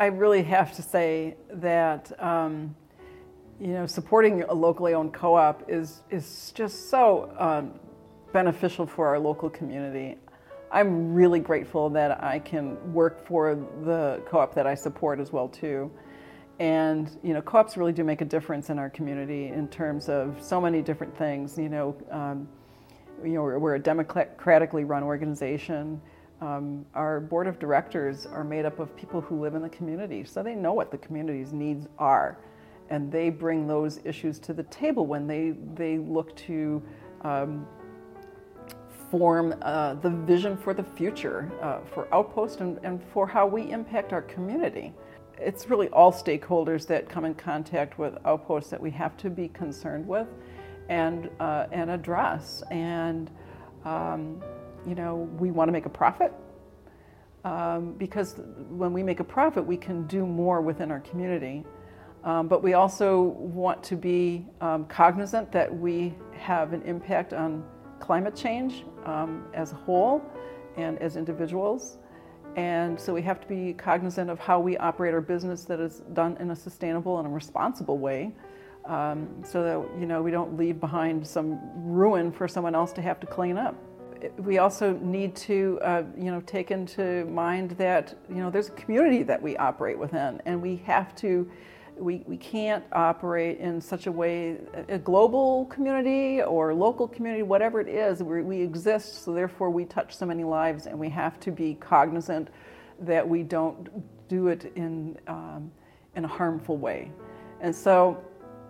I 0.00 0.06
really 0.06 0.44
have 0.44 0.76
to 0.76 0.82
say 0.82 1.36
that 1.54 2.12
um, 2.22 2.76
you 3.60 3.72
know 3.72 3.86
supporting 3.86 4.44
a 4.44 4.54
locally 4.54 4.94
owned 4.94 5.12
co-op 5.12 5.68
is 5.68 6.02
is 6.08 6.52
just 6.54 6.88
so 6.88 7.34
um, 7.36 7.80
beneficial 8.32 8.86
for 8.86 9.08
our 9.08 9.18
local 9.18 9.50
community. 9.50 10.16
I'm 10.70 11.14
really 11.14 11.40
grateful 11.40 11.90
that 11.90 12.22
I 12.22 12.38
can 12.38 12.92
work 12.92 13.26
for 13.26 13.56
the 13.82 14.22
co-op 14.26 14.54
that 14.54 14.68
I 14.68 14.74
support 14.74 15.18
as 15.18 15.32
well 15.32 15.48
too. 15.48 15.90
And 16.60 17.10
you 17.24 17.34
know, 17.34 17.42
co-ops 17.42 17.76
really 17.76 17.92
do 17.92 18.04
make 18.04 18.20
a 18.20 18.24
difference 18.24 18.70
in 18.70 18.78
our 18.78 18.90
community 18.90 19.48
in 19.48 19.66
terms 19.66 20.08
of 20.08 20.40
so 20.40 20.60
many 20.60 20.80
different 20.80 21.16
things. 21.16 21.58
You 21.58 21.70
know, 21.70 21.96
um, 22.12 22.48
you 23.24 23.32
know, 23.32 23.42
we're, 23.42 23.58
we're, 23.58 23.74
a 23.74 23.80
democratically 23.80 24.84
run 24.84 25.02
organization. 25.02 26.00
Um, 26.40 26.86
our 26.94 27.20
board 27.20 27.46
of 27.48 27.58
directors 27.58 28.26
are 28.26 28.44
made 28.44 28.64
up 28.64 28.78
of 28.78 28.94
people 28.96 29.20
who 29.20 29.40
live 29.40 29.54
in 29.54 29.62
the 29.62 29.68
community, 29.68 30.24
so 30.24 30.42
they 30.42 30.54
know 30.54 30.72
what 30.72 30.90
the 30.90 30.98
community's 30.98 31.52
needs 31.52 31.88
are, 31.98 32.38
and 32.90 33.10
they 33.10 33.28
bring 33.28 33.66
those 33.66 34.00
issues 34.04 34.38
to 34.40 34.52
the 34.52 34.62
table 34.64 35.06
when 35.06 35.26
they 35.26 35.54
they 35.74 35.98
look 35.98 36.34
to 36.36 36.82
um, 37.22 37.66
form 39.10 39.54
uh, 39.62 39.94
the 39.94 40.10
vision 40.10 40.56
for 40.56 40.74
the 40.74 40.82
future 40.82 41.50
uh, 41.62 41.80
for 41.92 42.12
Outpost 42.14 42.60
and, 42.60 42.78
and 42.82 43.02
for 43.12 43.26
how 43.26 43.46
we 43.46 43.70
impact 43.70 44.12
our 44.12 44.22
community. 44.22 44.92
It's 45.38 45.70
really 45.70 45.88
all 45.88 46.12
stakeholders 46.12 46.86
that 46.88 47.08
come 47.08 47.24
in 47.24 47.34
contact 47.34 47.98
with 47.98 48.14
Outpost 48.24 48.70
that 48.70 48.80
we 48.80 48.90
have 48.92 49.16
to 49.18 49.30
be 49.30 49.48
concerned 49.48 50.06
with 50.06 50.26
and, 50.88 51.30
uh, 51.40 51.66
and 51.72 51.90
address. 51.90 52.62
And, 52.70 53.30
um, 53.84 54.42
you 54.86 54.94
know, 54.94 55.28
we 55.38 55.50
want 55.50 55.68
to 55.68 55.72
make 55.72 55.86
a 55.86 55.90
profit 55.90 56.32
um, 57.44 57.92
because 57.92 58.36
when 58.68 58.92
we 58.92 59.02
make 59.02 59.20
a 59.20 59.24
profit, 59.24 59.64
we 59.64 59.76
can 59.76 60.06
do 60.06 60.26
more 60.26 60.60
within 60.60 60.90
our 60.90 61.00
community. 61.00 61.64
Um, 62.24 62.48
but 62.48 62.62
we 62.62 62.74
also 62.74 63.22
want 63.22 63.82
to 63.84 63.96
be 63.96 64.44
um, 64.60 64.86
cognizant 64.86 65.52
that 65.52 65.74
we 65.74 66.14
have 66.36 66.72
an 66.72 66.82
impact 66.82 67.32
on 67.32 67.64
climate 68.00 68.34
change 68.34 68.84
um, 69.04 69.46
as 69.54 69.72
a 69.72 69.76
whole 69.76 70.22
and 70.76 70.98
as 70.98 71.16
individuals. 71.16 71.98
And 72.56 72.98
so 72.98 73.14
we 73.14 73.22
have 73.22 73.40
to 73.40 73.46
be 73.46 73.72
cognizant 73.72 74.30
of 74.30 74.38
how 74.40 74.58
we 74.58 74.76
operate 74.78 75.14
our 75.14 75.20
business 75.20 75.64
that 75.64 75.80
is 75.80 76.02
done 76.12 76.36
in 76.40 76.50
a 76.50 76.56
sustainable 76.56 77.18
and 77.18 77.28
a 77.28 77.30
responsible 77.30 77.98
way. 77.98 78.32
Um, 78.84 79.28
so 79.44 79.62
that 79.62 80.00
you 80.00 80.06
know 80.06 80.22
we 80.22 80.30
don't 80.30 80.56
leave 80.56 80.80
behind 80.80 81.26
some 81.26 81.60
ruin 81.74 82.32
for 82.32 82.48
someone 82.48 82.74
else 82.74 82.92
to 82.94 83.02
have 83.02 83.20
to 83.20 83.26
clean 83.26 83.58
up. 83.58 83.74
We 84.36 84.58
also 84.58 84.92
need 84.94 85.36
to 85.36 85.78
uh, 85.82 86.02
you 86.16 86.30
know 86.30 86.40
take 86.42 86.70
into 86.70 87.24
mind 87.26 87.72
that 87.72 88.16
you 88.28 88.36
know 88.36 88.50
there's 88.50 88.68
a 88.68 88.72
community 88.72 89.22
that 89.24 89.40
we 89.40 89.56
operate 89.56 89.98
within, 89.98 90.40
and 90.44 90.60
we 90.60 90.76
have 90.86 91.14
to 91.16 91.48
we, 92.00 92.22
we 92.26 92.36
can't 92.36 92.84
operate 92.92 93.58
in 93.58 93.80
such 93.80 94.06
a 94.06 94.12
way, 94.12 94.58
a 94.88 94.98
global 94.98 95.66
community 95.66 96.42
or 96.42 96.74
local 96.74 97.08
community, 97.08 97.42
whatever 97.42 97.80
it 97.80 97.88
is, 97.88 98.22
we, 98.22 98.42
we 98.42 98.60
exist, 98.60 99.24
so 99.24 99.32
therefore 99.32 99.70
we 99.70 99.84
touch 99.84 100.16
so 100.16 100.26
many 100.26 100.44
lives, 100.44 100.86
and 100.86 100.98
we 100.98 101.08
have 101.08 101.38
to 101.40 101.50
be 101.50 101.74
cognizant 101.74 102.48
that 103.00 103.26
we 103.26 103.42
don't 103.42 103.88
do 104.28 104.48
it 104.48 104.72
in, 104.76 105.18
um, 105.26 105.70
in 106.16 106.24
a 106.24 106.28
harmful 106.28 106.76
way. 106.76 107.10
And 107.60 107.74
so 107.74 108.22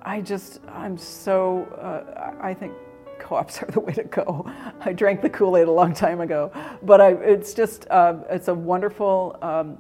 I 0.03 0.21
just, 0.21 0.61
I'm 0.69 0.97
so, 0.97 1.65
uh, 1.81 2.35
I 2.41 2.55
think 2.55 2.73
co-ops 3.19 3.63
are 3.63 3.67
the 3.67 3.81
way 3.81 3.93
to 3.93 4.05
go. 4.05 4.51
I 4.81 4.93
drank 4.93 5.23
the 5.23 5.31
Kool-Aid 5.31 5.69
a 5.69 5.73
long 5.73 5.93
time 5.93 6.21
ago, 6.21 6.53
but 6.83 7.01
I, 7.01 7.13
it's 7.13 7.55
just, 7.55 7.87
uh, 7.91 8.17
it's 8.31 8.49
a 8.49 8.55
wonderful 8.55 9.39
um, 9.43 9.79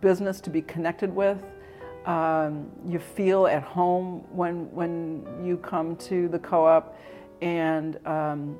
business 0.00 0.40
to 0.42 0.50
be 0.50 0.62
connected 0.62 1.14
with. 1.14 1.38
Um, 2.06 2.70
you 2.86 2.98
feel 2.98 3.46
at 3.46 3.62
home 3.62 4.24
when 4.30 4.72
when 4.72 5.26
you 5.44 5.58
come 5.58 5.94
to 5.96 6.28
the 6.28 6.38
co-op, 6.38 6.96
and 7.42 7.98
um, 8.06 8.56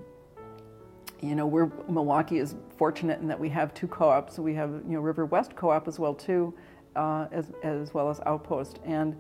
you 1.23 1.35
know 1.35 1.47
we're 1.47 1.71
Milwaukee 1.89 2.39
is 2.39 2.57
fortunate 2.77 3.21
in 3.21 3.29
that 3.29 3.41
we 3.41 3.49
have 3.49 3.73
two 3.73 3.89
co-ops. 3.89 4.39
We 4.39 4.53
have 4.55 4.71
you 4.87 5.01
know 5.01 5.03
Riverwest 5.03 5.57
Co-op 5.57 5.89
as 5.89 5.99
well 5.99 6.15
too, 6.15 6.53
uh, 6.95 7.27
as 7.33 7.47
as 7.63 7.95
well 7.95 8.11
as 8.11 8.21
Outpost 8.27 8.81
and 8.85 9.19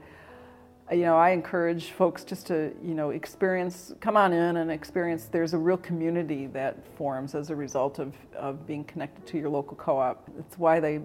you 0.90 1.02
know, 1.02 1.16
I 1.16 1.30
encourage 1.30 1.90
folks 1.90 2.24
just 2.24 2.46
to, 2.46 2.72
you 2.82 2.94
know, 2.94 3.10
experience, 3.10 3.92
come 4.00 4.16
on 4.16 4.32
in 4.32 4.56
and 4.56 4.70
experience. 4.70 5.26
There's 5.26 5.54
a 5.54 5.58
real 5.58 5.76
community 5.76 6.46
that 6.48 6.76
forms 6.96 7.34
as 7.34 7.50
a 7.50 7.56
result 7.56 7.98
of, 7.98 8.14
of 8.34 8.66
being 8.66 8.84
connected 8.84 9.26
to 9.26 9.38
your 9.38 9.50
local 9.50 9.76
co-op. 9.76 10.28
It's 10.38 10.58
why 10.58 10.80
they, 10.80 10.96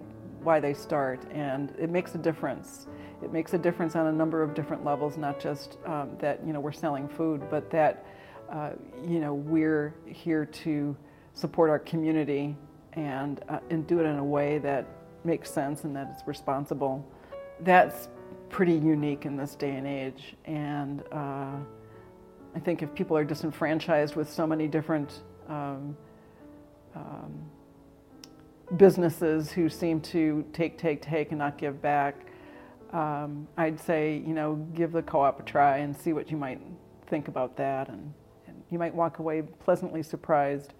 why 0.42 0.60
they 0.60 0.74
start, 0.74 1.24
and 1.30 1.74
it 1.78 1.90
makes 1.90 2.14
a 2.14 2.18
difference 2.18 2.86
it 3.24 3.32
makes 3.32 3.54
a 3.54 3.58
difference 3.58 3.96
on 3.96 4.06
a 4.06 4.12
number 4.12 4.42
of 4.42 4.54
different 4.54 4.84
levels, 4.84 5.16
not 5.16 5.40
just 5.40 5.78
um, 5.86 6.10
that 6.18 6.46
you 6.46 6.52
know 6.52 6.60
we're 6.60 6.72
selling 6.72 7.08
food, 7.08 7.42
but 7.50 7.70
that 7.70 8.06
uh, 8.52 8.72
you 9.06 9.18
know 9.18 9.34
we're 9.34 9.94
here 10.06 10.44
to 10.44 10.94
support 11.32 11.70
our 11.70 11.78
community 11.78 12.54
and 12.92 13.40
uh, 13.48 13.60
and 13.70 13.86
do 13.86 14.00
it 14.00 14.04
in 14.04 14.18
a 14.18 14.24
way 14.24 14.58
that 14.58 14.86
makes 15.24 15.50
sense 15.50 15.84
and 15.84 15.96
that 15.96 16.10
it's 16.12 16.28
responsible. 16.28 17.04
That's 17.60 18.08
pretty 18.48 18.74
unique 18.74 19.26
in 19.26 19.36
this 19.36 19.54
day 19.54 19.76
and 19.76 19.86
age, 19.86 20.36
and 20.44 21.02
uh, 21.12 21.56
I 22.54 22.58
think 22.60 22.82
if 22.82 22.94
people 22.94 23.16
are 23.16 23.24
disenfranchised 23.24 24.16
with 24.16 24.30
so 24.30 24.46
many 24.46 24.68
different 24.68 25.22
um, 25.48 25.96
um, 26.94 27.32
businesses 28.76 29.50
who 29.50 29.68
seem 29.68 30.00
to 30.00 30.44
take, 30.52 30.78
take, 30.78 31.02
take, 31.02 31.30
and 31.30 31.38
not 31.38 31.58
give 31.58 31.82
back 31.82 32.26
um, 32.94 33.48
I'd 33.56 33.80
say, 33.80 34.22
you 34.24 34.34
know, 34.34 34.54
give 34.74 34.92
the 34.92 35.02
co-op 35.02 35.40
a 35.40 35.42
try 35.42 35.78
and 35.78 35.94
see 35.94 36.12
what 36.12 36.30
you 36.30 36.36
might 36.36 36.60
think 37.08 37.26
about 37.26 37.56
that. 37.56 37.88
And, 37.88 38.14
and 38.46 38.62
you 38.70 38.78
might 38.78 38.94
walk 38.94 39.18
away 39.18 39.42
pleasantly 39.42 40.02
surprised 40.02 40.72